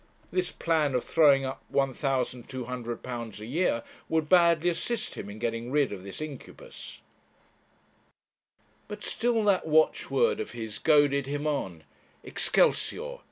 [0.31, 5.91] This plan of throwing up £1,200 a year would badly assist him in getting rid
[5.93, 7.01] of this incubus.
[8.87, 11.83] But still that watchword of his goaded him on
[12.23, 13.19] 'Excelsior!'